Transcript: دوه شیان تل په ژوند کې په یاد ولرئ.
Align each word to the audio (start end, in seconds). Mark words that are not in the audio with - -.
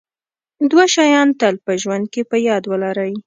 دوه 0.71 0.85
شیان 0.93 1.29
تل 1.39 1.55
په 1.65 1.71
ژوند 1.81 2.05
کې 2.13 2.21
په 2.29 2.37
یاد 2.47 2.63
ولرئ. 2.71 3.13